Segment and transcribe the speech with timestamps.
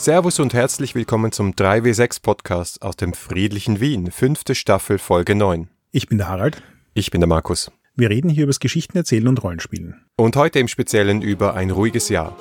[0.00, 5.68] Servus und herzlich willkommen zum 3W6 Podcast aus dem friedlichen Wien, fünfte Staffel, Folge 9.
[5.90, 6.62] Ich bin der Harald.
[6.94, 7.70] Ich bin der Markus.
[7.96, 10.00] Wir reden hier über das Geschichten erzählen und Rollenspielen.
[10.16, 12.34] Und heute im Speziellen über ein ruhiges Jahr.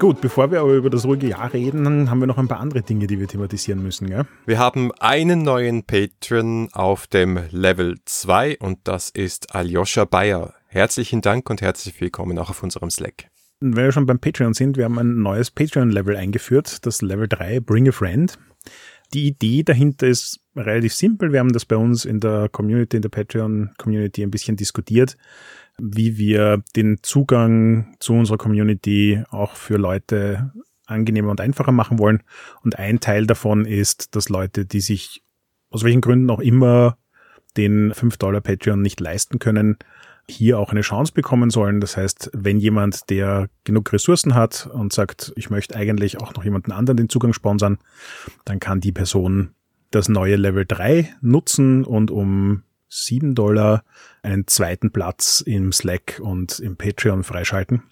[0.00, 2.80] Gut, bevor wir aber über das ruhige Jahr reden, haben wir noch ein paar andere
[2.80, 4.08] Dinge, die wir thematisieren müssen.
[4.08, 4.24] Gell?
[4.46, 10.54] Wir haben einen neuen Patron auf dem Level 2 und das ist Aljoscha Bayer.
[10.68, 13.26] Herzlichen Dank und herzlich willkommen auch auf unserem Slack.
[13.60, 17.60] Wenn wir schon beim Patreon sind, wir haben ein neues Patreon-Level eingeführt, das Level 3,
[17.60, 18.38] Bring a Friend.
[19.12, 21.30] Die Idee dahinter ist relativ simpel.
[21.32, 25.18] Wir haben das bei uns in der Community, in der Patreon-Community ein bisschen diskutiert
[25.82, 30.52] wie wir den Zugang zu unserer Community auch für Leute
[30.86, 32.22] angenehmer und einfacher machen wollen.
[32.62, 35.22] Und ein Teil davon ist, dass Leute, die sich
[35.70, 36.98] aus welchen Gründen auch immer
[37.56, 39.76] den 5 Dollar Patreon nicht leisten können,
[40.28, 41.80] hier auch eine Chance bekommen sollen.
[41.80, 46.44] Das heißt, wenn jemand, der genug Ressourcen hat und sagt, ich möchte eigentlich auch noch
[46.44, 47.78] jemanden anderen den Zugang sponsern,
[48.44, 49.50] dann kann die Person
[49.90, 53.82] das neue Level 3 nutzen und um 7 Dollar
[54.22, 57.84] einen zweiten Platz im Slack und im Patreon freischalten.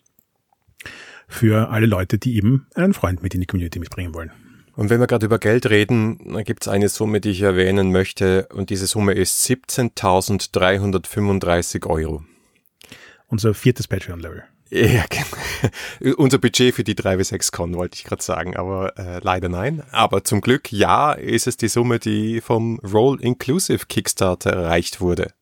[1.27, 4.31] Für alle Leute, die eben einen Freund mit in die Community mitbringen wollen.
[4.75, 7.91] Und wenn wir gerade über Geld reden, da gibt es eine Summe, die ich erwähnen
[7.91, 12.23] möchte, und diese Summe ist 17.335 Euro.
[13.27, 14.45] Unser viertes Patreon-Level.
[14.71, 15.05] Ja,
[16.17, 19.49] unser Budget für die 3 bis 6 Con wollte ich gerade sagen, aber äh, leider
[19.49, 19.83] nein.
[19.93, 25.33] Aber zum Glück, ja, ist es die Summe, die vom Roll Inclusive Kickstarter erreicht wurde.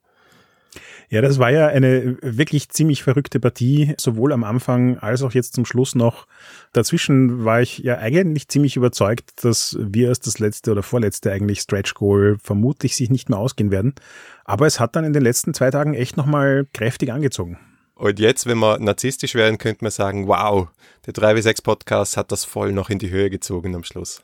[1.08, 5.54] Ja, das war ja eine wirklich ziemlich verrückte Partie, sowohl am Anfang als auch jetzt
[5.54, 6.26] zum Schluss noch.
[6.72, 11.60] Dazwischen war ich ja eigentlich ziemlich überzeugt, dass wir als das letzte oder vorletzte eigentlich
[11.60, 13.94] Stretch Goal vermutlich sich nicht mehr ausgehen werden.
[14.44, 17.58] Aber es hat dann in den letzten zwei Tagen echt nochmal kräftig angezogen.
[17.96, 20.68] Und jetzt, wenn wir narzisstisch wären, könnte man sagen, wow,
[21.06, 24.22] der 3W6 Podcast hat das voll noch in die Höhe gezogen am Schluss.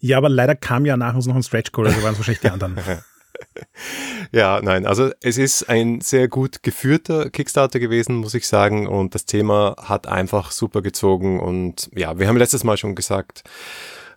[0.00, 2.40] Ja, aber leider kam ja nach uns noch ein Stretch Goal, also waren es wahrscheinlich
[2.40, 2.76] die anderen.
[4.32, 9.14] ja, nein, also es ist ein sehr gut geführter Kickstarter gewesen, muss ich sagen, und
[9.14, 13.44] das Thema hat einfach super gezogen und ja, wir haben letztes Mal schon gesagt,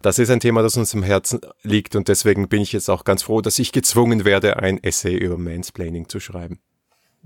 [0.01, 3.03] das ist ein Thema, das uns im Herzen liegt und deswegen bin ich jetzt auch
[3.03, 6.59] ganz froh, dass ich gezwungen werde, ein Essay über Mansplaining zu schreiben.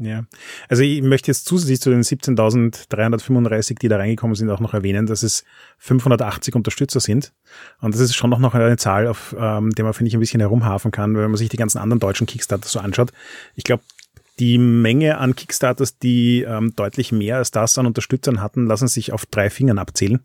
[0.02, 0.24] Ja,
[0.70, 5.08] also ich möchte jetzt zusätzlich zu den 17.335, die da reingekommen sind, auch noch erwähnen,
[5.08, 5.44] dass es
[5.80, 7.34] 580 Unterstützer sind.
[7.82, 10.40] Und das ist schon noch eine Zahl, auf ähm, der man, finde ich, ein bisschen
[10.40, 13.12] herumhafen kann, wenn man sich die ganzen anderen deutschen Kickstarter so anschaut.
[13.56, 13.84] Ich glaube,
[14.40, 19.12] die Menge an Kickstarters, die ähm, deutlich mehr als das an Unterstützern hatten, lassen sich
[19.12, 20.22] auf drei Fingern abzählen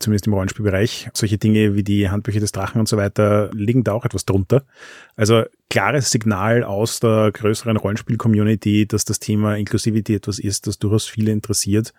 [0.00, 1.10] zumindest im Rollenspielbereich.
[1.12, 4.64] Solche Dinge wie die Handbücher des Drachen und so weiter liegen da auch etwas drunter.
[5.14, 11.06] Also klares Signal aus der größeren Rollenspiel-Community, dass das Thema Inklusivity etwas ist, das durchaus
[11.06, 11.92] viele interessiert.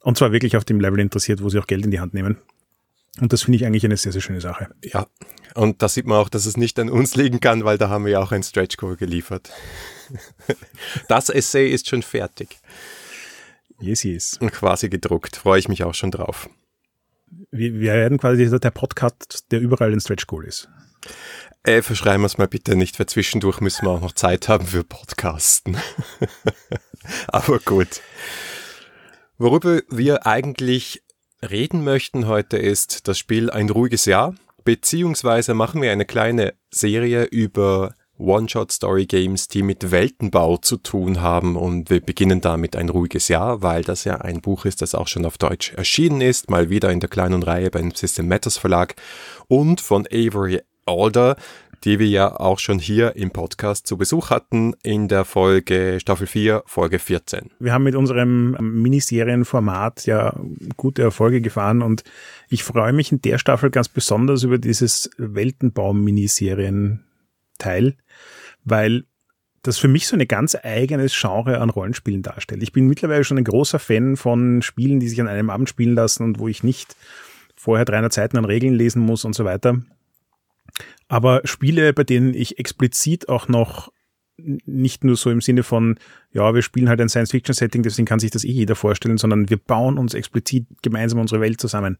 [0.00, 2.36] Und zwar wirklich auf dem Level interessiert, wo sie auch Geld in die Hand nehmen.
[3.20, 4.68] Und das finde ich eigentlich eine sehr, sehr schöne Sache.
[4.82, 5.08] Ja,
[5.54, 8.04] und da sieht man auch, dass es nicht an uns liegen kann, weil da haben
[8.04, 9.50] wir ja auch ein Stretch Goal geliefert.
[11.08, 12.56] Das Essay ist schon fertig.
[13.78, 14.38] Yes, yes.
[14.40, 15.36] Und quasi gedruckt.
[15.36, 16.48] Freue ich mich auch schon drauf
[17.50, 20.68] wir, wir werden quasi der Podcast, der überall in Stretch Goal ist.
[21.62, 24.66] Äh, verschreiben wir es mal bitte nicht, weil zwischendurch müssen wir auch noch Zeit haben
[24.66, 25.76] für Podcasten.
[27.28, 28.00] Aber gut.
[29.38, 31.02] Worüber wir eigentlich
[31.42, 34.34] reden möchten heute ist das Spiel Ein ruhiges Jahr,
[34.64, 41.56] beziehungsweise machen wir eine kleine Serie über One-Shot-Story-Games, die mit Weltenbau zu tun haben.
[41.56, 45.08] Und wir beginnen damit ein ruhiges Jahr, weil das ja ein Buch ist, das auch
[45.08, 48.96] schon auf Deutsch erschienen ist, mal wieder in der kleinen Reihe beim System Matters Verlag
[49.46, 51.36] und von Avery Alder,
[51.84, 56.26] die wir ja auch schon hier im Podcast zu Besuch hatten in der Folge Staffel
[56.26, 57.50] 4, Folge 14.
[57.60, 60.34] Wir haben mit unserem Miniserienformat ja
[60.76, 62.02] gute Erfolge gefahren und
[62.48, 67.04] ich freue mich in der Staffel ganz besonders über dieses Weltenbau-Miniserien
[67.58, 67.96] Teil,
[68.70, 69.04] weil
[69.62, 72.62] das für mich so eine ganz eigenes Genre an Rollenspielen darstellt.
[72.62, 75.94] Ich bin mittlerweile schon ein großer Fan von Spielen, die sich an einem Abend spielen
[75.94, 76.96] lassen und wo ich nicht
[77.56, 79.80] vorher 300 Seiten an Regeln lesen muss und so weiter.
[81.08, 83.92] Aber Spiele, bei denen ich explizit auch noch
[84.38, 85.98] nicht nur so im Sinne von,
[86.32, 89.56] ja, wir spielen halt ein Science-Fiction-Setting, deswegen kann sich das eh jeder vorstellen, sondern wir
[89.56, 91.98] bauen uns explizit gemeinsam unsere Welt zusammen.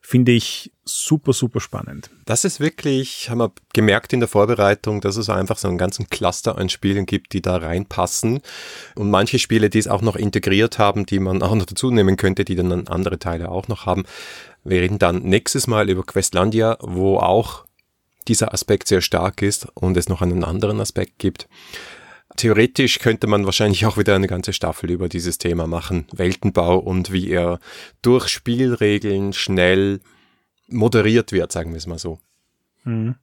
[0.00, 2.10] Finde ich super, super spannend.
[2.26, 6.08] Das ist wirklich, haben wir gemerkt in der Vorbereitung, dass es einfach so einen ganzen
[6.08, 8.40] Cluster an Spielen gibt, die da reinpassen.
[8.94, 12.16] Und manche Spiele, die es auch noch integriert haben, die man auch noch dazu nehmen
[12.16, 14.04] könnte, die dann andere Teile auch noch haben.
[14.62, 17.64] Wir reden dann nächstes Mal über Questlandia, wo auch
[18.28, 21.48] dieser Aspekt sehr stark ist und es noch einen anderen Aspekt gibt.
[22.36, 26.06] Theoretisch könnte man wahrscheinlich auch wieder eine ganze Staffel über dieses Thema machen.
[26.12, 27.58] Weltenbau und wie er
[28.02, 30.00] durch Spielregeln schnell
[30.68, 32.18] moderiert wird, sagen wir es mal so.
[32.84, 33.16] Mhm.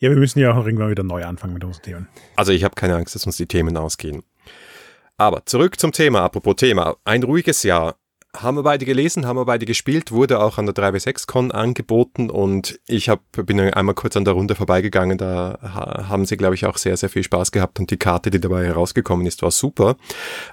[0.00, 2.08] Ja, wir müssen ja auch irgendwann wieder neu anfangen mit unseren Themen.
[2.36, 4.22] Also ich habe keine Angst, dass uns die Themen ausgehen.
[5.16, 6.96] Aber zurück zum Thema, apropos Thema.
[7.04, 7.96] Ein ruhiges Jahr.
[8.36, 12.78] Haben wir beide gelesen, haben wir beide gespielt, wurde auch an der 3W6Con angeboten und
[12.86, 15.58] ich hab, bin einmal kurz an der Runde vorbeigegangen, da
[16.08, 18.66] haben sie, glaube ich, auch sehr, sehr viel Spaß gehabt und die Karte, die dabei
[18.66, 19.96] herausgekommen ist, war super.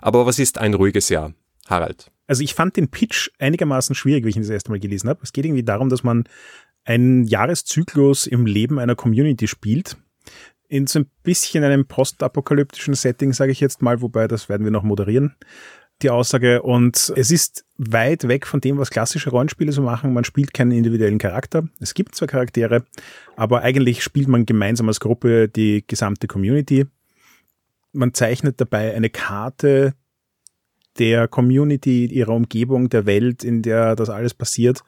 [0.02, 1.34] Aber was ist ein ruhiges Jahr?
[1.68, 2.12] Harald.
[2.28, 5.20] Also ich fand den Pitch einigermaßen schwierig, wie ich ihn das erste Mal gelesen habe.
[5.24, 6.24] Es geht irgendwie darum, dass man
[6.86, 9.98] einen Jahreszyklus im Leben einer Community spielt.
[10.68, 14.72] In so ein bisschen einem postapokalyptischen Setting, sage ich jetzt mal, wobei das werden wir
[14.72, 15.36] noch moderieren,
[16.02, 16.62] die Aussage.
[16.62, 20.14] Und es ist weit weg von dem, was klassische Rollenspiele so machen.
[20.14, 21.68] Man spielt keinen individuellen Charakter.
[21.80, 22.86] Es gibt zwar Charaktere,
[23.36, 26.86] aber eigentlich spielt man gemeinsam als Gruppe die gesamte Community.
[27.92, 29.94] Man zeichnet dabei eine Karte
[30.98, 34.84] der Community, ihrer Umgebung, der Welt, in der das alles passiert.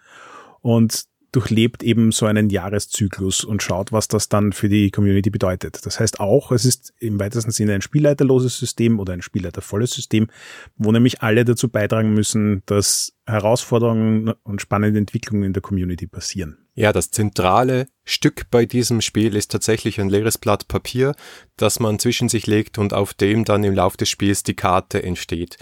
[0.61, 1.05] Und
[1.37, 5.85] durchlebt eben so einen Jahreszyklus und schaut, was das dann für die Community bedeutet.
[5.85, 10.29] Das heißt auch, es ist im weitesten Sinne ein spielleiterloses System oder ein spielleitervolles System,
[10.77, 16.57] wo nämlich alle dazu beitragen müssen, dass Herausforderungen und spannende Entwicklungen in der Community passieren.
[16.79, 21.15] Ja, das zentrale Stück bei diesem Spiel ist tatsächlich ein leeres Blatt Papier,
[21.55, 25.01] das man zwischen sich legt und auf dem dann im Lauf des Spiels die Karte
[25.01, 25.57] entsteht.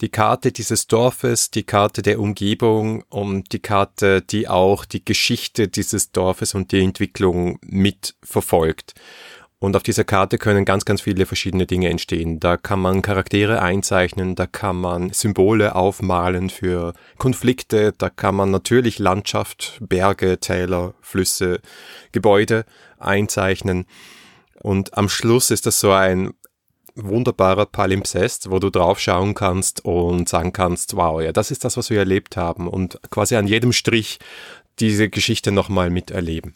[0.00, 5.66] Die Karte dieses Dorfes, die Karte der Umgebung und die Karte, die auch die Geschichte
[5.66, 8.94] dieses Dorfes und die Entwicklung mitverfolgt.
[9.62, 12.40] Und auf dieser Karte können ganz, ganz viele verschiedene Dinge entstehen.
[12.40, 18.50] Da kann man Charaktere einzeichnen, da kann man Symbole aufmalen für Konflikte, da kann man
[18.50, 21.60] natürlich Landschaft, Berge, Täler, Flüsse,
[22.10, 22.64] Gebäude
[22.98, 23.84] einzeichnen.
[24.62, 26.30] Und am Schluss ist das so ein
[26.94, 31.90] wunderbarer Palimpsest, wo du draufschauen kannst und sagen kannst, wow, ja, das ist das, was
[31.90, 34.20] wir erlebt haben und quasi an jedem Strich
[34.78, 36.54] diese Geschichte nochmal miterleben.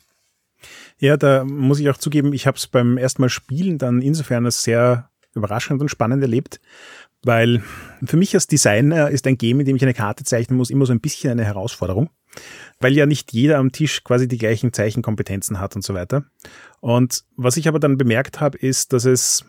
[0.99, 4.45] Ja, da muss ich auch zugeben, ich habe es beim ersten Mal spielen dann insofern
[4.45, 6.61] als sehr überraschend und spannend erlebt,
[7.25, 7.63] weil
[8.05, 10.87] für mich als Designer ist ein Game, in dem ich eine Karte zeichnen muss, immer
[10.87, 12.11] so ein bisschen eine Herausforderung,
[12.81, 16.25] weil ja nicht jeder am Tisch quasi die gleichen Zeichenkompetenzen hat und so weiter.
[16.81, 19.45] Und was ich aber dann bemerkt habe, ist, dass es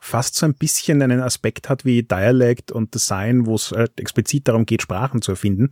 [0.00, 4.48] fast so ein bisschen einen Aspekt hat wie Dialect und Design, wo es halt explizit
[4.48, 5.70] darum geht, Sprachen zu erfinden,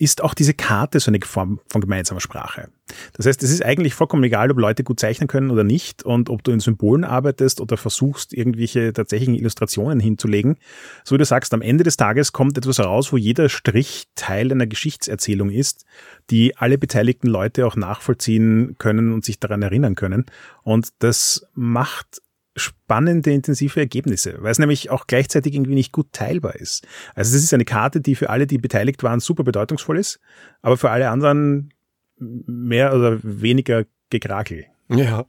[0.00, 2.70] ist auch diese Karte so eine Form von gemeinsamer Sprache.
[3.12, 6.30] Das heißt, es ist eigentlich vollkommen egal, ob Leute gut zeichnen können oder nicht und
[6.30, 10.56] ob du in Symbolen arbeitest oder versuchst, irgendwelche tatsächlichen Illustrationen hinzulegen.
[11.04, 14.50] So wie du sagst, am Ende des Tages kommt etwas heraus, wo jeder Strich Teil
[14.50, 15.84] einer Geschichtserzählung ist,
[16.30, 20.24] die alle beteiligten Leute auch nachvollziehen können und sich daran erinnern können.
[20.62, 22.22] Und das macht
[22.60, 26.86] spannende, intensive Ergebnisse, weil es nämlich auch gleichzeitig irgendwie nicht gut teilbar ist.
[27.14, 30.20] Also es ist eine Karte, die für alle, die beteiligt waren, super bedeutungsvoll ist,
[30.62, 31.72] aber für alle anderen
[32.18, 34.66] mehr oder weniger gekrakel.
[34.92, 35.24] Ja,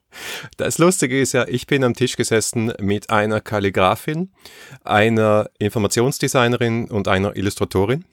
[0.58, 4.32] das Lustige ist ja, ich bin am Tisch gesessen mit einer Kalligrafin,
[4.84, 8.06] einer Informationsdesignerin und einer Illustratorin.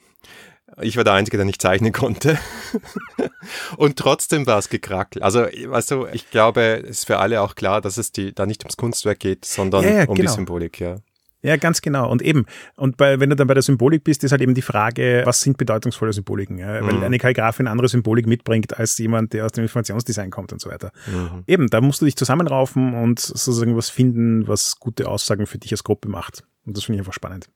[0.80, 2.38] Ich war der Einzige, der nicht zeichnen konnte.
[3.76, 5.24] und trotzdem war es gekrackelt.
[5.24, 8.46] Also, weißt du, ich glaube, es ist für alle auch klar, dass es die, da
[8.46, 10.30] nicht ums Kunstwerk geht, sondern ja, ja, um genau.
[10.30, 10.96] die Symbolik, ja.
[11.40, 12.10] Ja, ganz genau.
[12.10, 14.62] Und eben, und bei, wenn du dann bei der Symbolik bist, ist halt eben die
[14.62, 16.58] Frage, was sind bedeutungsvolle Symboliken?
[16.58, 16.84] Ja?
[16.84, 17.04] Weil mhm.
[17.04, 20.90] eine Kalligrafin andere Symbolik mitbringt als jemand, der aus dem Informationsdesign kommt und so weiter.
[21.06, 21.44] Mhm.
[21.46, 25.70] Eben, da musst du dich zusammenraufen und sozusagen was finden, was gute Aussagen für dich
[25.70, 26.44] als Gruppe macht.
[26.66, 27.48] Und das finde ich einfach spannend.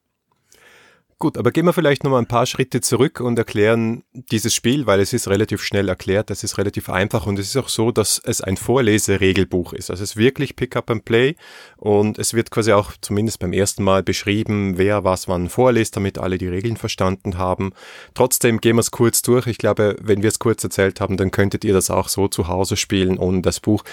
[1.23, 4.99] Gut, aber gehen wir vielleicht nochmal ein paar Schritte zurück und erklären dieses Spiel, weil
[4.99, 8.21] es ist relativ schnell erklärt, es ist relativ einfach und es ist auch so, dass
[8.25, 9.89] es ein Vorleseregelbuch ist.
[9.89, 11.37] Also es ist wirklich Pick up and Play
[11.77, 16.19] und es wird quasi auch zumindest beim ersten Mal beschrieben, wer was wann vorliest, damit
[16.19, 17.73] alle die Regeln verstanden haben.
[18.15, 19.47] Trotzdem gehen wir es kurz durch.
[19.47, 22.49] Ich glaube, wenn wir es kurz erzählt haben, dann könntet ihr das auch so zu
[22.49, 23.85] Hause spielen ohne das Buch.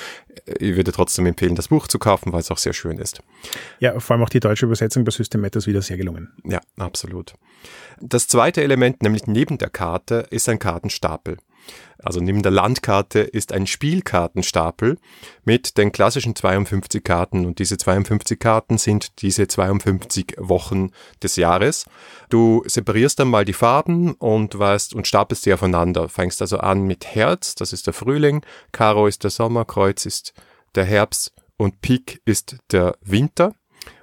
[0.60, 3.22] Ich würde trotzdem empfehlen, das Buch zu kaufen, weil es auch sehr schön ist.
[3.80, 6.30] Ja, vor allem auch die deutsche Übersetzung bei System ist wieder sehr gelungen.
[6.44, 7.34] Ja, absolut absolut.
[8.00, 11.38] Das zweite Element, nämlich neben der Karte, ist ein Kartenstapel.
[12.02, 14.98] Also neben der Landkarte ist ein Spielkartenstapel
[15.44, 21.86] mit den klassischen 52 Karten und diese 52 Karten sind diese 52 Wochen des Jahres.
[22.30, 26.08] Du separierst dann mal die Farben und weißt und stapelst die aufeinander.
[26.08, 30.34] Fängst also an mit Herz, das ist der Frühling, Karo ist der Sommer, Kreuz ist
[30.76, 33.54] der Herbst und Pik ist der Winter.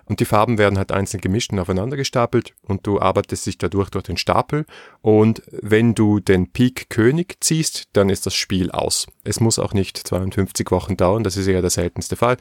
[0.07, 3.91] Und die Farben werden halt einzeln gemischt und aufeinander gestapelt und du arbeitest dich dadurch
[3.91, 4.65] durch den Stapel
[5.03, 9.07] und wenn du den Pik König ziehst, dann ist das Spiel aus.
[9.25, 12.37] Es muss auch nicht 52 Wochen dauern, das ist eher der seltenste Fall.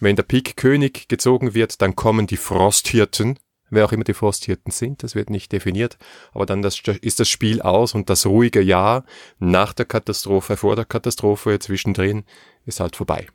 [0.00, 3.38] Wenn der Pik König gezogen wird, dann kommen die Frosthirten,
[3.70, 5.98] wer auch immer die Frosthirten sind, das wird nicht definiert,
[6.32, 9.04] aber dann das, ist das Spiel aus und das ruhige Jahr
[9.38, 12.24] nach der Katastrophe, vor der Katastrophe zwischendrin
[12.66, 13.26] ist halt vorbei.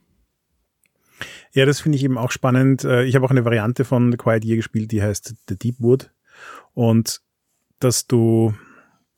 [1.51, 2.83] Ja, das finde ich eben auch spannend.
[2.83, 5.75] Äh, ich habe auch eine Variante von The Quiet Year gespielt, die heißt The Deep
[5.79, 6.11] Wood.
[6.73, 7.21] Und
[7.79, 8.53] dass du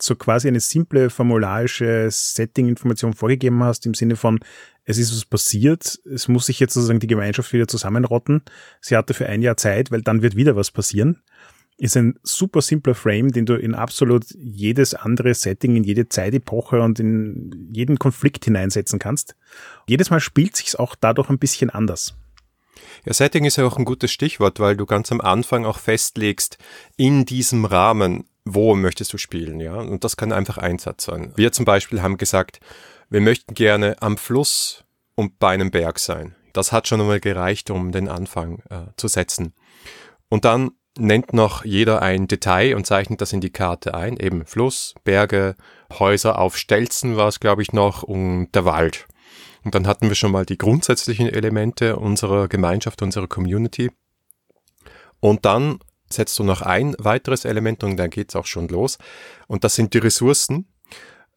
[0.02, 4.40] so quasi eine simple formularische Setting-Information vorgegeben hast, im Sinne von,
[4.84, 8.42] es ist was passiert, es muss sich jetzt sozusagen die Gemeinschaft wieder zusammenrotten.
[8.80, 11.22] Sie hatte für ein Jahr Zeit, weil dann wird wieder was passieren.
[11.82, 16.80] Ist ein super simpler Frame, den du in absolut jedes andere Setting, in jede Zeitepoche
[16.80, 19.36] und in jeden Konflikt hineinsetzen kannst.
[19.88, 22.14] Jedes Mal spielt sich's auch dadurch ein bisschen anders.
[23.04, 26.60] Ja, Setting ist ja auch ein gutes Stichwort, weil du ganz am Anfang auch festlegst,
[26.98, 29.74] in diesem Rahmen, wo möchtest du spielen, ja?
[29.74, 31.34] Und das kann einfach Einsatz sein.
[31.36, 32.60] Wir zum Beispiel haben gesagt,
[33.10, 34.86] wir möchten gerne am Fluss
[35.16, 36.36] und bei einem Berg sein.
[36.54, 39.54] Das hat schon einmal gereicht, um den Anfang äh, zu setzen.
[40.30, 44.46] Und dann nennt noch jeder ein Detail und zeichnet das in die Karte ein, eben
[44.46, 45.56] Fluss, Berge,
[46.00, 49.08] Häuser auf Stelzen war es, glaube ich, noch und der Wald.
[49.64, 53.92] Und dann hatten wir schon mal die grundsätzlichen Elemente unserer Gemeinschaft, unserer Community.
[55.20, 55.80] Und dann
[56.10, 58.98] setzt du noch ein weiteres Element und dann geht's auch schon los.
[59.48, 60.68] Und das sind die Ressourcen,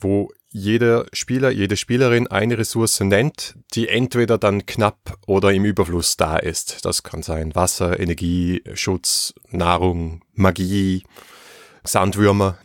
[0.01, 6.17] wo jeder Spieler, jede Spielerin eine Ressource nennt, die entweder dann knapp oder im Überfluss
[6.17, 6.85] da ist.
[6.85, 11.03] Das kann sein Wasser, Energie, Schutz, Nahrung, Magie,
[11.83, 12.57] Sandwürmer.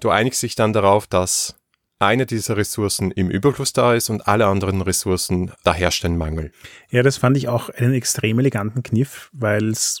[0.00, 1.54] Du einigst dich dann darauf, dass
[1.98, 6.50] eine dieser Ressourcen im Überfluss da ist und alle anderen Ressourcen, da herrscht ein Mangel.
[6.88, 10.00] Ja, das fand ich auch einen extrem eleganten Kniff, weil es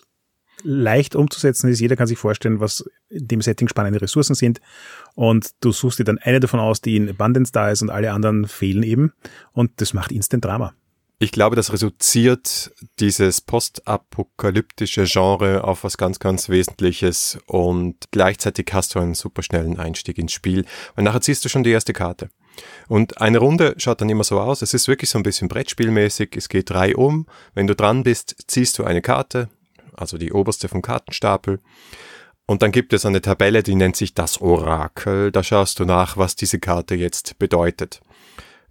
[0.62, 1.80] leicht umzusetzen ist.
[1.80, 4.60] Jeder kann sich vorstellen, was in dem Setting spannende Ressourcen sind.
[5.14, 8.12] Und du suchst dir dann eine davon aus, die in Abundance da ist und alle
[8.12, 9.12] anderen fehlen eben.
[9.52, 10.74] Und das macht Instant Drama.
[11.22, 18.96] Ich glaube, das reduziert dieses postapokalyptische Genre auf was ganz, ganz Wesentliches und gleichzeitig hast
[18.96, 20.64] du einen superschnellen Einstieg ins Spiel,
[20.96, 22.28] weil nachher ziehst du schon die erste Karte.
[22.88, 26.30] Und eine Runde schaut dann immer so aus, es ist wirklich so ein bisschen Brettspielmäßig,
[26.34, 29.48] es geht drei um, wenn du dran bist, ziehst du eine Karte,
[29.96, 31.60] also die oberste vom Kartenstapel,
[32.46, 36.16] und dann gibt es eine Tabelle, die nennt sich das Orakel, da schaust du nach,
[36.16, 38.00] was diese Karte jetzt bedeutet.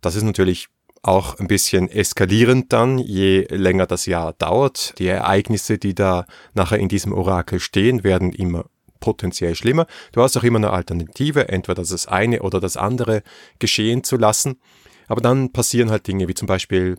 [0.02, 0.68] Das ist natürlich
[1.04, 4.94] auch ein bisschen eskalierend dann, je länger das Jahr dauert.
[5.00, 8.66] Die Ereignisse, die da nachher in diesem Orakel stehen, werden immer
[9.00, 9.88] potenziell schlimmer.
[10.12, 13.24] Du hast auch immer eine Alternative, entweder das eine oder das andere
[13.58, 14.60] geschehen zu lassen.
[15.08, 16.98] Aber dann passieren halt Dinge wie zum Beispiel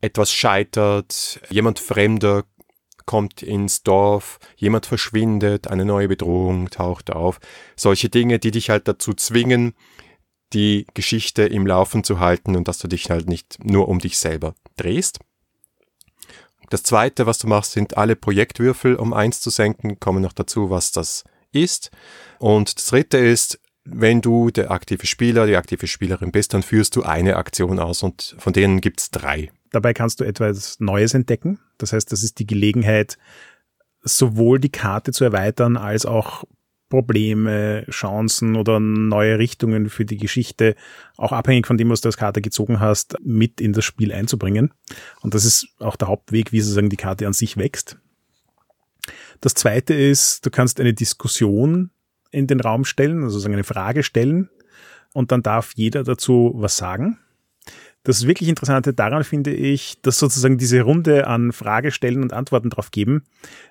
[0.00, 2.44] etwas scheitert, jemand Fremder
[3.06, 7.38] kommt ins Dorf, jemand verschwindet, eine neue Bedrohung taucht auf.
[7.76, 9.74] Solche Dinge, die dich halt dazu zwingen,
[10.52, 14.18] die Geschichte im Laufen zu halten und dass du dich halt nicht nur um dich
[14.18, 15.18] selber drehst.
[16.70, 20.70] Das zweite, was du machst, sind alle Projektwürfel um eins zu senken, kommen noch dazu,
[20.70, 21.90] was das ist.
[22.38, 26.96] Und das dritte ist, wenn du der aktive Spieler, die aktive Spielerin bist, dann führst
[26.96, 29.50] du eine Aktion aus und von denen gibt's drei.
[29.74, 31.58] Dabei kannst du etwas Neues entdecken.
[31.78, 33.18] Das heißt, das ist die Gelegenheit,
[34.02, 36.44] sowohl die Karte zu erweitern, als auch
[36.88, 40.76] Probleme, Chancen oder neue Richtungen für die Geschichte,
[41.16, 44.72] auch abhängig von dem, was du als Karte gezogen hast, mit in das Spiel einzubringen.
[45.22, 47.98] Und das ist auch der Hauptweg, wie sozusagen die Karte an sich wächst.
[49.40, 51.90] Das zweite ist, du kannst eine Diskussion
[52.30, 54.50] in den Raum stellen, also sozusagen eine Frage stellen
[55.14, 57.18] und dann darf jeder dazu was sagen.
[58.04, 62.90] Das wirklich Interessante daran finde ich, dass sozusagen diese Runde an Fragestellen und Antworten drauf
[62.90, 63.24] geben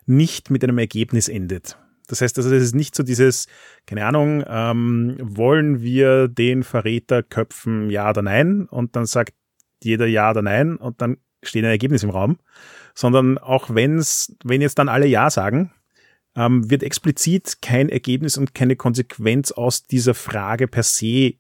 [0.05, 1.77] nicht mit einem Ergebnis endet.
[2.07, 3.47] Das heißt also, das ist nicht so dieses,
[3.85, 8.67] keine Ahnung, ähm, wollen wir den Verräter köpfen, ja oder nein?
[8.69, 9.33] Und dann sagt
[9.83, 12.37] jeder ja oder nein und dann steht ein Ergebnis im Raum.
[12.95, 15.71] Sondern auch wenn's, wenn jetzt dann alle ja sagen,
[16.35, 21.35] ähm, wird explizit kein Ergebnis und keine Konsequenz aus dieser Frage per se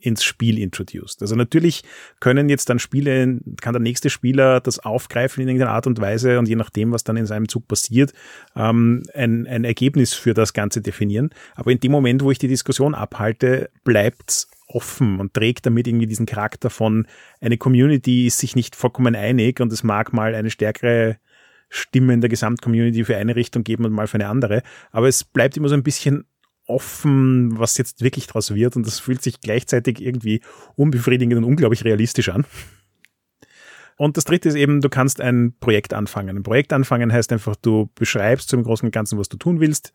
[0.00, 1.22] ins Spiel introduced.
[1.22, 1.82] Also natürlich
[2.20, 6.38] können jetzt dann Spiele, kann der nächste Spieler das aufgreifen in irgendeiner Art und Weise
[6.38, 8.12] und je nachdem, was dann in seinem Zug passiert,
[8.56, 11.30] ähm, ein, ein Ergebnis für das Ganze definieren.
[11.54, 16.06] Aber in dem Moment, wo ich die Diskussion abhalte, bleibt's offen und trägt damit irgendwie
[16.06, 17.06] diesen Charakter von
[17.40, 21.16] eine Community ist sich nicht vollkommen einig und es mag mal eine stärkere
[21.70, 24.62] Stimme in der Gesamtcommunity für eine Richtung geben und mal für eine andere.
[24.90, 26.26] Aber es bleibt immer so ein bisschen
[26.68, 28.76] offen, was jetzt wirklich draus wird.
[28.76, 30.40] Und das fühlt sich gleichzeitig irgendwie
[30.76, 32.44] unbefriedigend und unglaublich realistisch an.
[33.96, 36.36] Und das dritte ist eben, du kannst ein Projekt anfangen.
[36.36, 39.92] Ein Projekt anfangen heißt einfach, du beschreibst zum Großen und Ganzen, was du tun willst.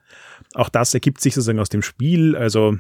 [0.54, 2.36] Auch das ergibt sich sozusagen aus dem Spiel.
[2.36, 2.78] Also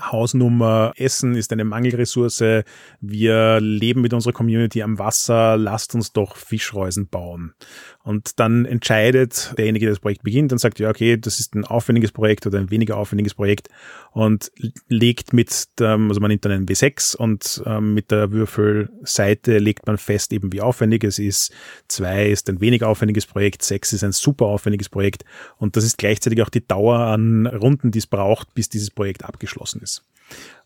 [0.00, 2.64] Hausnummer, Essen ist eine Mangelressource,
[3.00, 7.54] wir leben mit unserer Community am Wasser, lasst uns doch Fischreusen bauen.
[8.02, 11.64] Und dann entscheidet derjenige, der das Projekt beginnt und sagt, ja, okay, das ist ein
[11.64, 13.68] aufwendiges Projekt oder ein weniger aufwendiges Projekt
[14.10, 14.50] und
[14.88, 19.86] legt mit, dem, also man nimmt dann einen W6 und ähm, mit der Würfelseite legt
[19.86, 21.52] man fest eben, wie aufwendig es ist.
[21.86, 25.24] Zwei ist ein weniger aufwendiges Projekt, sechs ist ein super aufwendiges Projekt
[25.56, 29.24] und das ist gleichzeitig auch die Dauer an Runden, die es braucht, bis dieses Projekt
[29.24, 30.04] abgeschlossen ist.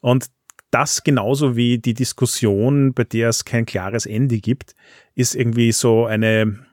[0.00, 0.26] Und
[0.70, 4.75] das genauso wie die Diskussion, bei der es kein klares Ende gibt,
[5.14, 6.66] ist irgendwie so eine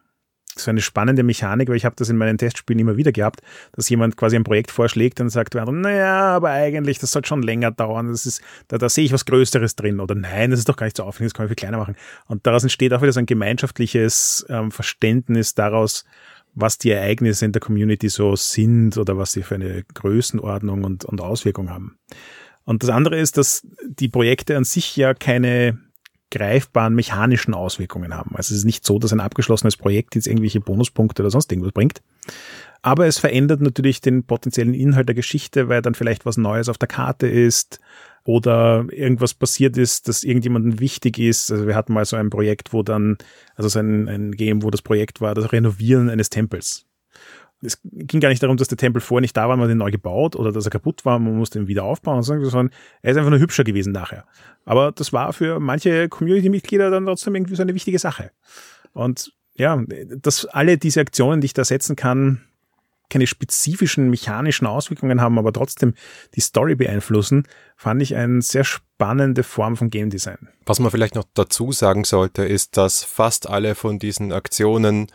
[0.56, 3.42] so eine spannende Mechanik, weil ich habe das in meinen Testspielen immer wieder gehabt,
[3.74, 7.72] dass jemand quasi ein Projekt vorschlägt und sagt, naja, aber eigentlich, das soll schon länger
[7.72, 10.78] dauern, das ist, da, da sehe ich was Größeres drin oder nein, das ist doch
[10.78, 11.96] gar nicht so aufwendig, das kann ich viel kleiner machen.
[12.28, 16.06] Und daraus entsteht auch wieder so ein gemeinschaftliches ähm, Verständnis daraus,
[16.56, 21.06] was die Ereignisse in der Community so sind oder was sie für eine Größenordnung und,
[21.06, 21.98] und Auswirkung haben.
[22.64, 25.80] Und das andere ist, dass die Projekte an sich ja keine
[26.32, 28.36] greifbaren mechanischen Auswirkungen haben.
[28.36, 31.74] Also es ist nicht so, dass ein abgeschlossenes Projekt jetzt irgendwelche Bonuspunkte oder sonst irgendwas
[31.74, 32.02] bringt.
[32.82, 36.78] Aber es verändert natürlich den potenziellen Inhalt der Geschichte, weil dann vielleicht was Neues auf
[36.78, 37.80] der Karte ist
[38.26, 41.52] oder irgendwas passiert ist, das irgendjemandem wichtig ist.
[41.52, 43.18] Also wir hatten mal so ein Projekt, wo dann,
[43.56, 46.86] also so ein, ein Game, wo das Projekt war, das Renovieren eines Tempels
[47.66, 49.92] es ging gar nicht darum, dass der Tempel vorher nicht da war, man den neu
[49.92, 52.70] gebaut oder dass er kaputt war, man musste ihn wieder aufbauen, sondern
[53.02, 54.26] er ist einfach nur hübscher gewesen nachher.
[54.66, 58.32] Aber das war für manche Community-Mitglieder dann trotzdem irgendwie so eine wichtige Sache.
[58.94, 59.82] Und ja,
[60.22, 62.42] dass alle diese Aktionen, die ich da setzen kann,
[63.10, 65.94] keine spezifischen mechanischen Auswirkungen haben, aber trotzdem
[66.36, 70.50] die Story beeinflussen, fand ich eine sehr spannende Form von Game Design.
[70.66, 75.08] Was man vielleicht noch dazu sagen sollte, ist, dass fast alle von diesen Aktionen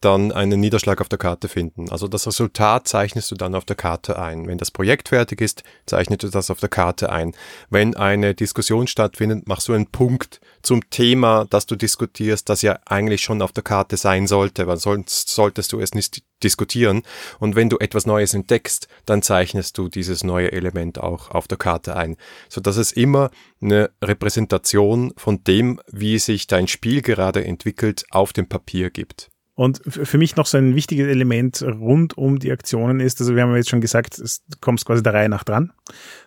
[0.00, 1.90] dann einen Niederschlag auf der Karte finden.
[1.90, 4.46] Also das Resultat zeichnest du dann auf der Karte ein.
[4.46, 7.34] Wenn das Projekt fertig ist, zeichnest du das auf der Karte ein.
[7.68, 12.78] Wenn eine Diskussion stattfindet, machst du einen Punkt zum Thema, das du diskutierst, das ja
[12.86, 17.02] eigentlich schon auf der Karte sein sollte, weil sonst solltest du es nicht diskutieren.
[17.40, 21.58] Und wenn du etwas Neues entdeckst, dann zeichnest du dieses neue Element auch auf der
[21.58, 22.16] Karte ein,
[22.48, 23.30] so dass es immer
[23.60, 29.30] eine Repräsentation von dem, wie sich dein Spiel gerade entwickelt, auf dem Papier gibt.
[29.58, 33.42] Und für mich noch so ein wichtiges Element rund um die Aktionen ist, also wir
[33.42, 35.72] haben jetzt schon gesagt, du kommst quasi der Reihe nach dran.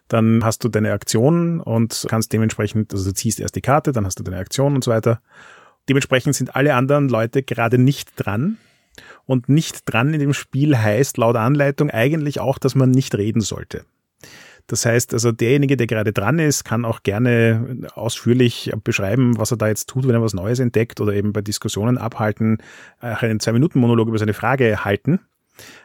[0.09, 4.05] Dann hast du deine Aktionen und kannst dementsprechend, also du ziehst erst die Karte, dann
[4.05, 5.21] hast du deine Aktion und so weiter.
[5.87, 8.57] Dementsprechend sind alle anderen Leute gerade nicht dran.
[9.25, 13.39] Und nicht dran in dem Spiel heißt laut Anleitung eigentlich auch, dass man nicht reden
[13.39, 13.85] sollte.
[14.71, 19.57] Das heißt, also derjenige, der gerade dran ist, kann auch gerne ausführlich beschreiben, was er
[19.57, 22.59] da jetzt tut, wenn er was Neues entdeckt oder eben bei Diskussionen abhalten,
[23.01, 25.19] einen Zwei-Minuten-Monolog über seine Frage halten.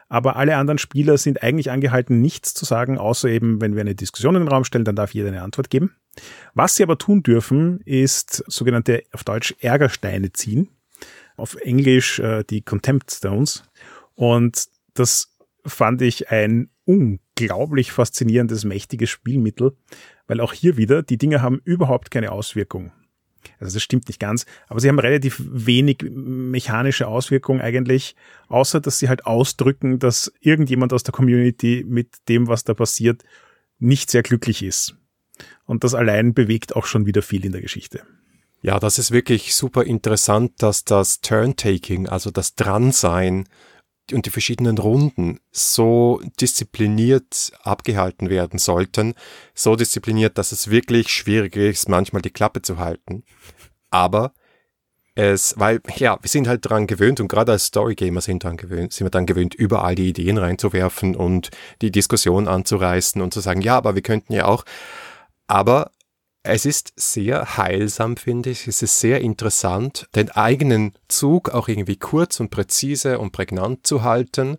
[0.09, 3.97] Aber alle anderen Spieler sind eigentlich angehalten, nichts zu sagen, außer eben, wenn wir eine
[3.97, 5.97] Diskussion in den Raum stellen, dann darf jeder eine Antwort geben.
[6.55, 10.69] Was sie aber tun dürfen, ist sogenannte auf Deutsch Ärgersteine ziehen.
[11.37, 13.65] Auf Englisch äh, die Contempt Stones.
[14.15, 16.71] Und das fand ich ein
[17.39, 19.77] unglaublich faszinierendes, mächtiges Spielmittel,
[20.27, 22.93] weil auch hier wieder, die Dinge haben überhaupt keine Auswirkung.
[23.61, 28.17] Also das stimmt nicht ganz, aber sie haben relativ wenig mechanische Auswirkung eigentlich,
[28.49, 33.23] außer dass sie halt ausdrücken, dass irgendjemand aus der Community mit dem, was da passiert,
[33.79, 34.97] nicht sehr glücklich ist.
[35.65, 38.03] Und das allein bewegt auch schon wieder viel in der Geschichte.
[38.63, 43.45] Ja, das ist wirklich super interessant, dass das Turn-Taking, also das Dransein,
[44.13, 49.15] und die verschiedenen Runden so diszipliniert abgehalten werden sollten,
[49.55, 53.25] so diszipliniert, dass es wirklich schwierig ist, manchmal die Klappe zu halten.
[53.91, 54.33] Aber
[55.15, 58.93] es, weil, ja, wir sind halt dran gewöhnt und gerade als Storygamer sind, dran gewöhnt,
[58.93, 63.63] sind wir dann gewöhnt, überall die Ideen reinzuwerfen und die Diskussion anzureißen und zu sagen,
[63.63, 64.65] ja, aber wir könnten ja auch.
[65.47, 65.91] Aber
[66.49, 68.67] es ist sehr heilsam, finde ich.
[68.67, 74.03] Es ist sehr interessant, den eigenen Zug auch irgendwie kurz und präzise und prägnant zu
[74.03, 74.57] halten,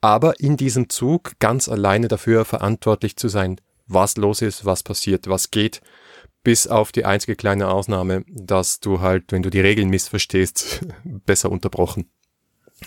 [0.00, 5.28] aber in diesem Zug ganz alleine dafür verantwortlich zu sein, was los ist, was passiert,
[5.28, 5.80] was geht,
[6.42, 11.50] bis auf die einzige kleine Ausnahme, dass du halt, wenn du die Regeln missverstehst, besser
[11.50, 12.10] unterbrochen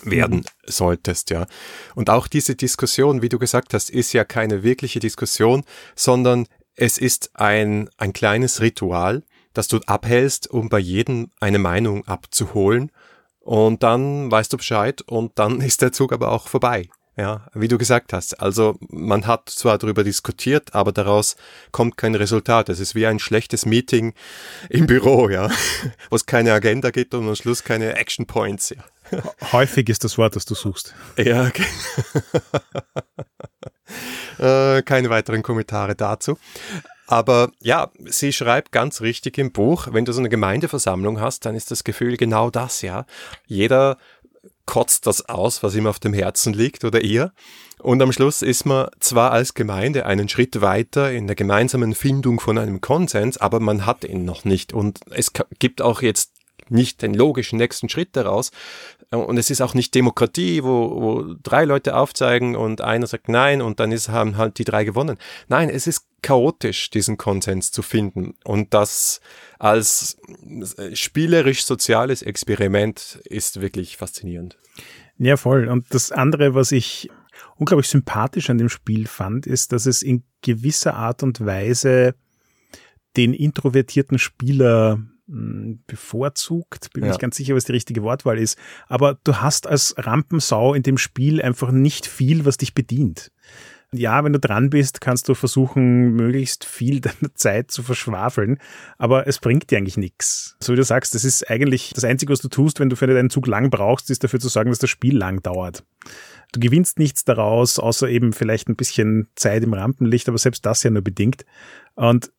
[0.04, 0.46] werden mhm.
[0.66, 1.46] solltest, ja.
[1.94, 5.64] Und auch diese Diskussion, wie du gesagt hast, ist ja keine wirkliche Diskussion,
[5.96, 12.06] sondern es ist ein, ein kleines Ritual, das du abhältst, um bei jedem eine Meinung
[12.08, 12.92] abzuholen.
[13.40, 16.90] Und dann weißt du Bescheid und dann ist der Zug aber auch vorbei.
[17.16, 18.40] Ja, wie du gesagt hast.
[18.40, 21.36] Also man hat zwar darüber diskutiert, aber daraus
[21.72, 22.70] kommt kein Resultat.
[22.70, 24.16] Es ist wie ein schlechtes Meeting
[24.70, 25.52] im Büro, ja,
[26.10, 28.72] wo es keine Agenda gibt und am Schluss keine Action Points.
[28.72, 29.22] Ja.
[29.52, 30.96] Häufig ist das Wort, das du suchst.
[31.18, 31.66] Ja, okay.
[34.40, 36.38] äh, keine weiteren Kommentare dazu.
[37.08, 41.56] Aber ja, sie schreibt ganz richtig im Buch, wenn du so eine Gemeindeversammlung hast, dann
[41.56, 43.06] ist das Gefühl genau das, ja.
[43.46, 43.98] Jeder
[44.66, 47.34] kotzt das aus, was ihm auf dem Herzen liegt oder ihr.
[47.80, 52.40] Und am Schluss ist man zwar als Gemeinde einen Schritt weiter in der gemeinsamen Findung
[52.40, 54.72] von einem Konsens, aber man hat ihn noch nicht.
[54.72, 56.32] Und es gibt auch jetzt
[56.70, 58.52] nicht den logischen nächsten Schritt daraus.
[59.14, 63.62] Und es ist auch nicht Demokratie, wo, wo drei Leute aufzeigen und einer sagt nein
[63.62, 65.18] und dann ist, haben halt die drei gewonnen.
[65.48, 68.36] Nein, es ist chaotisch, diesen Konsens zu finden.
[68.44, 69.22] Und das
[69.60, 70.18] als
[70.94, 74.58] spielerisch-soziales Experiment ist wirklich faszinierend.
[75.18, 75.68] Ja, voll.
[75.68, 77.10] Und das andere, was ich
[77.58, 82.16] unglaublich sympathisch an dem Spiel fand, ist, dass es in gewisser Art und Weise
[83.16, 87.10] den introvertierten Spieler bevorzugt, bin ja.
[87.10, 88.58] nicht ganz sicher, was die richtige Wortwahl ist,
[88.88, 93.32] aber du hast als Rampensau in dem Spiel einfach nicht viel, was dich bedient.
[93.94, 98.58] Ja, wenn du dran bist, kannst du versuchen, möglichst viel deiner Zeit zu verschwafeln,
[98.98, 100.58] aber es bringt dir eigentlich nichts.
[100.60, 103.08] So wie du sagst, das ist eigentlich das Einzige, was du tust, wenn du für
[103.08, 105.84] deinen Zug lang brauchst, ist dafür zu sorgen, dass das Spiel lang dauert.
[106.52, 110.84] Du gewinnst nichts daraus, außer eben vielleicht ein bisschen Zeit im Rampenlicht, aber selbst das
[110.84, 111.46] ja nur bedingt.
[111.96, 112.32] Und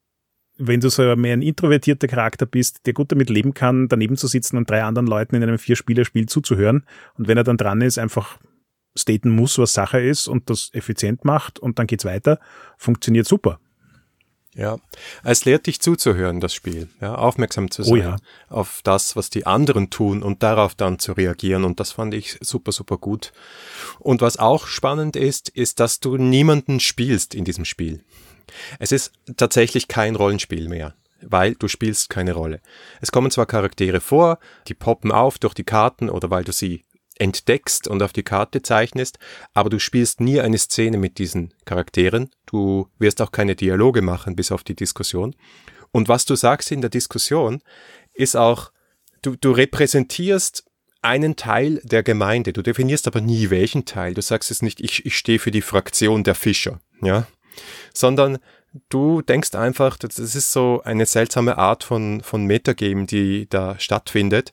[0.57, 4.27] wenn du so mehr ein introvertierter Charakter bist, der gut damit leben kann, daneben zu
[4.27, 6.85] sitzen und drei anderen Leuten in einem Vier-Spieler-Spiel zuzuhören
[7.19, 8.39] und wenn er dann dran ist, einfach
[8.97, 12.39] staten muss, was Sache ist und das effizient macht und dann geht's weiter,
[12.79, 13.59] funktioniert super.
[14.57, 14.79] Ja,
[15.25, 18.17] es lehrt dich zuzuhören, das Spiel, ja, aufmerksam zu oh sein oh ja.
[18.49, 22.39] auf das, was die anderen tun und darauf dann zu reagieren und das fand ich
[22.41, 23.33] super, super gut.
[23.99, 28.05] Und was auch spannend ist, ist, dass du niemanden spielst in diesem Spiel.
[28.79, 32.61] Es ist tatsächlich kein Rollenspiel mehr, weil du spielst keine Rolle.
[33.01, 36.85] Es kommen zwar Charaktere vor, die poppen auf durch die Karten oder weil du sie
[37.17, 39.19] entdeckst und auf die Karte zeichnest,
[39.53, 42.31] aber du spielst nie eine Szene mit diesen Charakteren.
[42.47, 45.35] Du wirst auch keine Dialoge machen, bis auf die Diskussion.
[45.93, 47.63] Und was du sagst in der Diskussion,
[48.15, 48.73] ist auch,
[49.23, 50.65] du, du repräsentierst
[51.03, 52.53] einen Teil der Gemeinde.
[52.53, 54.15] Du definierst aber nie welchen Teil.
[54.15, 57.27] Du sagst es nicht, ich, ich stehe für die Fraktion der Fischer, ja
[57.93, 58.39] sondern
[58.89, 64.53] du denkst einfach, das ist so eine seltsame Art von, von Metagame, die da stattfindet,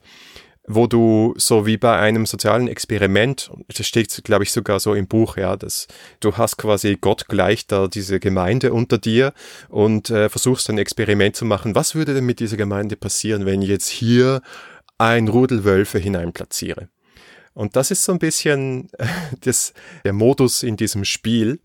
[0.66, 5.08] wo du so wie bei einem sozialen Experiment, das steht, glaube ich, sogar so im
[5.08, 5.88] Buch, ja, dass
[6.20, 9.32] du hast quasi Gott gleich da diese Gemeinde unter dir
[9.68, 11.74] und äh, versuchst ein Experiment zu machen.
[11.74, 14.40] Was würde denn mit dieser Gemeinde passieren, wenn ich jetzt hier
[14.98, 16.88] ein Rudel Wölfe hineinplatziere?
[17.54, 18.88] Und das ist so ein bisschen
[19.40, 21.58] das, der Modus in diesem Spiel.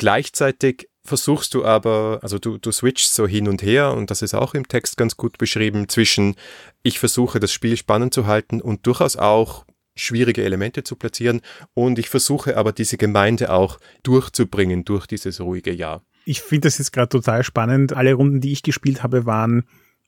[0.00, 4.32] Gleichzeitig versuchst du aber, also du, du switchst so hin und her und das ist
[4.32, 6.36] auch im Text ganz gut beschrieben zwischen
[6.82, 11.42] ich versuche das Spiel spannend zu halten und durchaus auch schwierige Elemente zu platzieren
[11.74, 16.02] und ich versuche aber diese Gemeinde auch durchzubringen durch dieses ruhige Jahr.
[16.24, 17.92] Ich finde das jetzt gerade total spannend.
[17.92, 19.64] Alle Runden, die ich gespielt habe, waren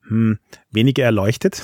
[0.09, 0.39] hm,
[0.71, 1.63] weniger erleuchtet.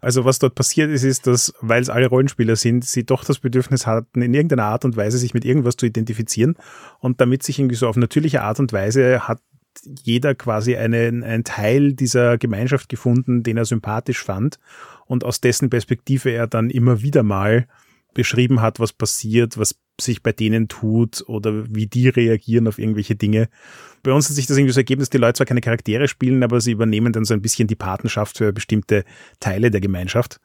[0.00, 3.38] Also was dort passiert ist, ist, dass, weil es alle Rollenspieler sind, sie doch das
[3.38, 6.56] Bedürfnis hatten, in irgendeiner Art und Weise sich mit irgendwas zu identifizieren.
[7.00, 9.40] Und damit sich irgendwie so auf natürliche Art und Weise hat
[9.84, 14.58] jeder quasi einen, einen Teil dieser Gemeinschaft gefunden, den er sympathisch fand
[15.06, 17.66] und aus dessen Perspektive er dann immer wieder mal
[18.14, 23.14] beschrieben hat, was passiert, was sich bei denen tut oder wie die reagieren auf irgendwelche
[23.14, 23.48] Dinge.
[24.02, 26.42] Bei uns hat sich das irgendwie so ergeben, dass die Leute zwar keine Charaktere spielen,
[26.42, 29.04] aber sie übernehmen dann so ein bisschen die Patenschaft für bestimmte
[29.40, 30.40] Teile der Gemeinschaft.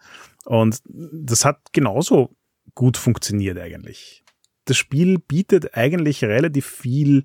[0.46, 2.36] Und das hat genauso
[2.76, 4.24] gut funktioniert eigentlich.
[4.66, 7.24] Das Spiel bietet eigentlich relativ viel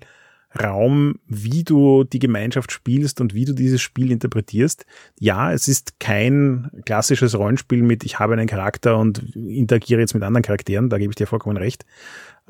[0.61, 4.85] Raum, wie du die Gemeinschaft spielst und wie du dieses Spiel interpretierst.
[5.19, 10.23] Ja, es ist kein klassisches Rollenspiel mit ich habe einen Charakter und interagiere jetzt mit
[10.23, 11.85] anderen Charakteren, da gebe ich dir vollkommen recht.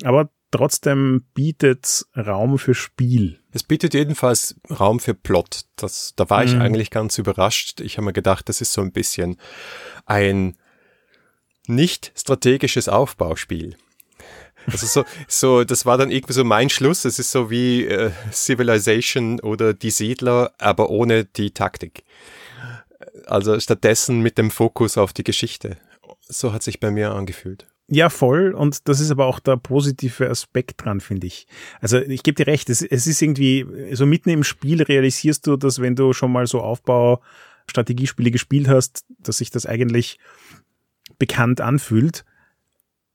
[0.03, 3.39] Aber trotzdem bietet Raum für Spiel.
[3.51, 5.61] Es bietet jedenfalls Raum für Plot.
[5.75, 6.61] Das, da war ich mhm.
[6.61, 7.81] eigentlich ganz überrascht.
[7.81, 9.37] Ich habe mir gedacht, das ist so ein bisschen
[10.05, 10.57] ein
[11.67, 13.77] nicht strategisches Aufbauspiel.
[14.71, 17.05] Also so, so, das war dann irgendwie so mein Schluss.
[17.05, 22.03] Es ist so wie äh, Civilization oder die Siedler, aber ohne die Taktik.
[23.25, 25.77] Also stattdessen mit dem Fokus auf die Geschichte.
[26.27, 27.67] So hat sich bei mir angefühlt.
[27.87, 28.53] Ja, voll.
[28.53, 31.47] Und das ist aber auch der positive Aspekt dran, finde ich.
[31.81, 35.55] Also ich gebe dir recht, es, es ist irgendwie, so mitten im Spiel realisierst du,
[35.55, 37.21] dass wenn du schon mal so Aufbau,
[37.67, 40.19] Strategiespiele gespielt hast, dass sich das eigentlich
[41.19, 42.25] bekannt anfühlt.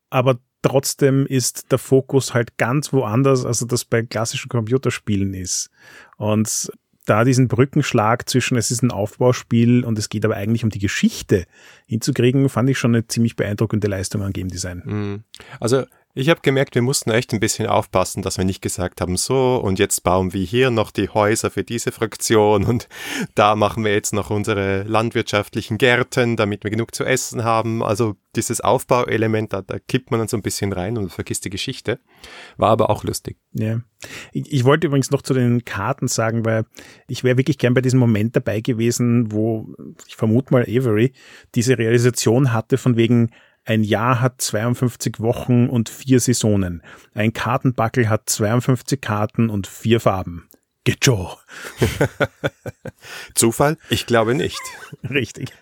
[0.08, 5.70] Aber trotzdem ist der Fokus halt ganz woanders, als das bei klassischen Computerspielen ist.
[6.16, 6.70] Und
[7.06, 10.78] da diesen Brückenschlag zwischen es ist ein Aufbauspiel und es geht aber eigentlich um die
[10.78, 11.44] Geschichte
[11.86, 14.82] hinzukriegen, fand ich schon eine ziemlich beeindruckende Leistung an Game Design.
[14.84, 15.24] Mhm.
[15.58, 19.16] Also ich habe gemerkt, wir mussten echt ein bisschen aufpassen, dass wir nicht gesagt haben,
[19.16, 22.88] so und jetzt bauen wir hier noch die Häuser für diese Fraktion und
[23.34, 27.82] da machen wir jetzt noch unsere landwirtschaftlichen Gärten, damit wir genug zu essen haben.
[27.82, 31.50] Also dieses Aufbauelement, da, da kippt man dann so ein bisschen rein und vergisst die
[31.50, 32.00] Geschichte.
[32.56, 33.38] War aber auch lustig.
[33.52, 33.80] Ja.
[34.32, 36.64] Ich, ich wollte übrigens noch zu den Karten sagen, weil
[37.08, 39.74] ich wäre wirklich gern bei diesem Moment dabei gewesen, wo
[40.08, 41.12] ich vermute mal Avery
[41.54, 43.30] diese Realisation hatte von wegen,
[43.64, 46.82] ein Jahr hat 52 Wochen und vier Saisonen.
[47.14, 50.48] Ein Kartenbackel hat 52 Karten und vier Farben.
[50.84, 51.30] Gejo.
[53.34, 53.76] Zufall?
[53.90, 54.60] Ich glaube nicht.
[55.10, 55.52] Richtig.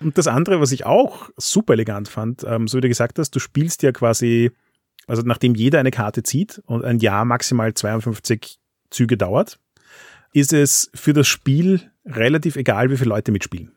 [0.00, 3.32] Und das andere, was ich auch super elegant fand, ähm, so wie du gesagt hast,
[3.32, 4.50] du spielst ja quasi,
[5.06, 8.58] also nachdem jeder eine Karte zieht und ein Jahr maximal 52
[8.90, 9.58] Züge dauert,
[10.32, 13.72] ist es für das Spiel relativ egal, wie viele Leute mitspielen.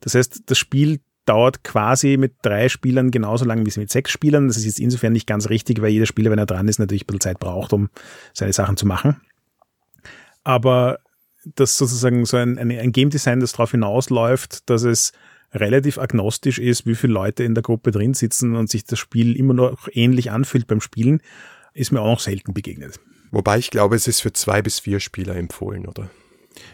[0.00, 4.48] Das heißt, das Spiel dauert quasi mit drei Spielern genauso lang wie mit sechs Spielern.
[4.48, 7.02] Das ist jetzt insofern nicht ganz richtig, weil jeder Spieler, wenn er dran ist, natürlich
[7.02, 7.90] ein bisschen Zeit braucht, um
[8.32, 9.20] seine Sachen zu machen.
[10.44, 11.00] Aber
[11.54, 15.12] das sozusagen so ein, ein, ein Game Design, das darauf hinausläuft, dass es
[15.52, 19.36] relativ agnostisch ist, wie viele Leute in der Gruppe drin sitzen und sich das Spiel
[19.36, 21.20] immer noch ähnlich anfühlt beim Spielen,
[21.72, 22.98] ist mir auch noch selten begegnet.
[23.30, 26.10] Wobei ich glaube, es ist für zwei bis vier Spieler empfohlen, oder?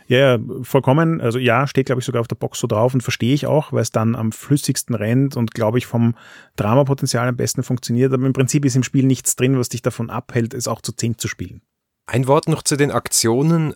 [0.06, 1.20] Ja, vollkommen.
[1.20, 3.72] Also ja, steht, glaube ich, sogar auf der Box so drauf und verstehe ich auch,
[3.72, 6.14] weil es dann am flüssigsten rennt und, glaube ich, vom
[6.56, 8.12] Dramapotenzial am besten funktioniert.
[8.12, 10.92] Aber im Prinzip ist im Spiel nichts drin, was dich davon abhält, es auch zu
[10.92, 11.62] zehn zu spielen.
[12.06, 13.74] Ein Wort noch zu den Aktionen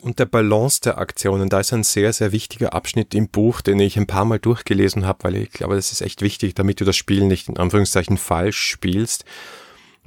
[0.00, 1.48] und der Balance der Aktionen.
[1.48, 5.06] Da ist ein sehr, sehr wichtiger Abschnitt im Buch, den ich ein paar Mal durchgelesen
[5.06, 8.16] habe, weil ich glaube, das ist echt wichtig, damit du das Spiel nicht in Anführungszeichen
[8.16, 9.24] falsch spielst.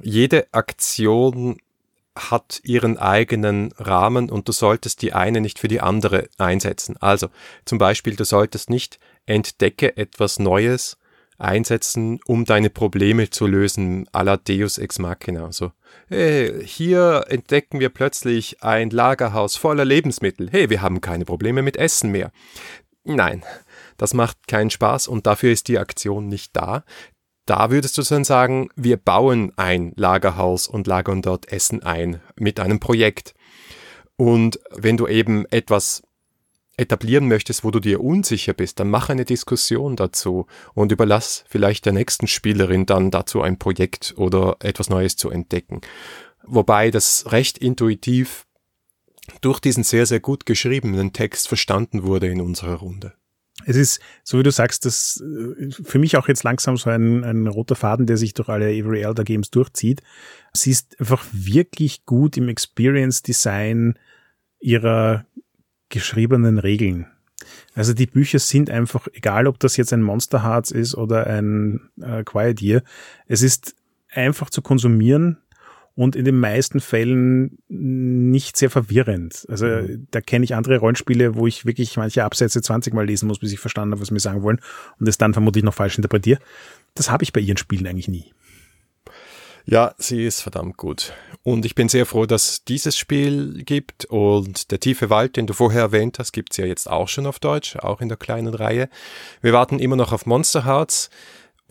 [0.02, 1.58] Jede Aktion
[2.16, 6.96] hat ihren eigenen Rahmen und du solltest die eine nicht für die andere einsetzen.
[6.98, 7.28] Also
[7.64, 10.98] zum Beispiel, du solltest nicht entdecke etwas Neues
[11.38, 15.44] einsetzen, um deine Probleme zu lösen, à la Deus Ex Machina.
[15.46, 15.72] Also,
[16.08, 20.50] hey, hier entdecken wir plötzlich ein Lagerhaus voller Lebensmittel.
[20.50, 22.30] Hey, wir haben keine Probleme mit Essen mehr.
[23.04, 23.42] Nein,
[23.96, 26.84] das macht keinen Spaß und dafür ist die Aktion nicht da.
[27.50, 32.60] Da würdest du dann sagen, wir bauen ein Lagerhaus und lagern dort Essen ein mit
[32.60, 33.34] einem Projekt.
[34.14, 36.04] Und wenn du eben etwas
[36.76, 41.86] etablieren möchtest, wo du dir unsicher bist, dann mach eine Diskussion dazu und überlass vielleicht
[41.86, 45.80] der nächsten Spielerin dann dazu ein Projekt oder etwas Neues zu entdecken.
[46.44, 48.46] Wobei das recht intuitiv
[49.40, 53.12] durch diesen sehr, sehr gut geschriebenen Text verstanden wurde in unserer Runde
[53.66, 57.24] es ist, so wie du sagst, das äh, für mich auch jetzt langsam so ein,
[57.24, 60.02] ein roter Faden, der sich durch alle Avery Elder Games durchzieht.
[60.52, 63.98] Sie ist einfach wirklich gut im Experience Design
[64.60, 65.26] ihrer
[65.88, 67.06] geschriebenen Regeln.
[67.74, 71.90] Also die Bücher sind einfach, egal ob das jetzt ein Monster Hearts ist oder ein
[72.00, 72.82] äh, Quiet Year,
[73.26, 73.74] es ist
[74.10, 75.38] einfach zu konsumieren
[75.94, 79.46] und in den meisten Fällen nicht sehr verwirrend.
[79.48, 80.06] Also mhm.
[80.10, 83.52] da kenne ich andere Rollenspiele, wo ich wirklich manche Absätze 20 Mal lesen muss, bis
[83.52, 84.60] ich verstanden habe, was sie mir sagen wollen
[84.98, 86.40] und es dann vermutlich noch falsch interpretiere.
[86.94, 88.32] Das habe ich bei ihren Spielen eigentlich nie.
[89.66, 91.12] Ja, sie ist verdammt gut.
[91.42, 95.52] Und ich bin sehr froh, dass dieses Spiel gibt und der tiefe Wald, den du
[95.52, 98.88] vorher erwähnt hast, gibt's ja jetzt auch schon auf Deutsch, auch in der kleinen Reihe.
[99.42, 101.10] Wir warten immer noch auf Monster Hearts.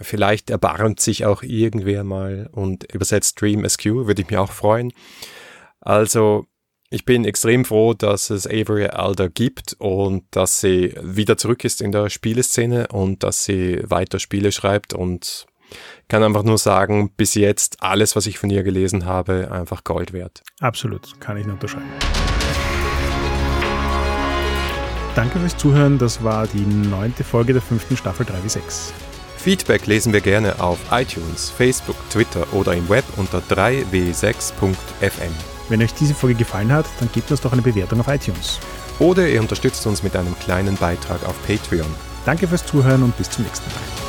[0.01, 4.93] Vielleicht erbarmt sich auch irgendwer mal und übersetzt Dream SQ, würde ich mich auch freuen.
[5.81, 6.47] Also,
[6.89, 11.81] ich bin extrem froh, dass es Avery Alder gibt und dass sie wieder zurück ist
[11.81, 15.45] in der Spieleszene und dass sie weiter Spiele schreibt und
[16.07, 20.13] kann einfach nur sagen, bis jetzt alles, was ich von ihr gelesen habe, einfach Gold
[20.13, 20.41] wert.
[20.59, 21.85] Absolut, kann ich nur unterschreiben.
[25.15, 28.93] Danke fürs Zuhören, das war die neunte Folge der fünften Staffel 3 wie 6.
[29.39, 35.32] Feedback lesen wir gerne auf iTunes, Facebook, Twitter oder im Web unter 3w6.fm.
[35.69, 38.60] Wenn euch diese Folge gefallen hat, dann gebt uns doch eine Bewertung auf iTunes.
[38.99, 41.88] Oder ihr unterstützt uns mit einem kleinen Beitrag auf Patreon.
[42.25, 44.08] Danke fürs Zuhören und bis zum nächsten Mal.